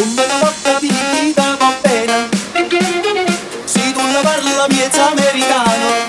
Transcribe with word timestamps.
Una 0.00 0.26
notte 0.40 0.76
di 0.78 0.94
vita 1.20 1.56
va 1.58 1.76
bene 1.82 2.28
Se 3.64 3.92
tu 3.92 4.00
la 4.12 4.20
parli 4.20 4.54
la 4.54 4.66
miezza 4.68 5.10
americana 5.10 6.08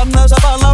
anna 0.00 0.24
sa 0.28 0.36
palla 0.40 0.69